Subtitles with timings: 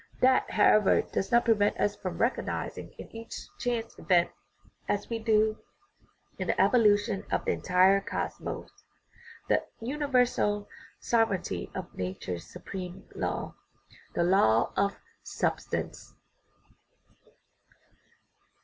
[0.19, 4.31] That, however, does not prevent us from recognizing in each" chance" event,
[4.89, 5.59] as we do
[6.39, 8.71] in the evolution of the entire cosmos,
[9.47, 10.67] the universal
[10.99, 13.53] sovereignty of nat ure's supreme law,
[14.15, 16.15] the law of substance.